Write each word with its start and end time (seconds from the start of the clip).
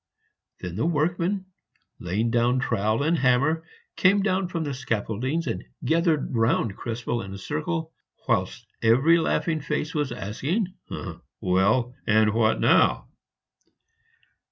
Then 0.61 0.77
the 0.77 0.85
workmen, 0.87 1.45
laying 1.99 2.31
down 2.31 2.57
trowel 2.59 3.03
and 3.03 3.19
hammer, 3.19 3.63
came 3.95 4.23
down 4.23 4.47
from 4.47 4.63
the 4.63 4.73
scaffoldings 4.73 5.45
and 5.45 5.63
gathered 5.85 6.33
round 6.35 6.75
Krespel 6.75 7.21
in 7.23 7.35
a 7.35 7.37
circle, 7.37 7.93
whilst 8.27 8.65
every 8.81 9.19
laughing 9.19 9.61
face 9.61 9.93
was 9.93 10.11
asking, 10.11 10.73
"Well, 11.39 11.93
and 12.07 12.33
what 12.33 12.59
now?" 12.59 13.09